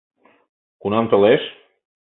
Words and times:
Кунам 0.81 1.05
толеш? 1.11 1.41